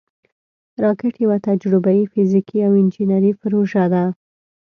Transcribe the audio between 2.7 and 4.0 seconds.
انجینري پروژه